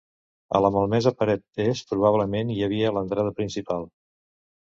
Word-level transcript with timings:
A 0.59 0.61
la 0.65 0.69
malmesa 0.75 1.11
paret 1.17 1.43
est 1.65 1.91
probablement 1.91 2.53
hi 2.55 2.59
havia 2.69 2.93
l'entrada 2.95 3.37
principal. 3.41 3.87